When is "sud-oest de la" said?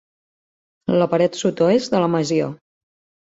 1.41-2.09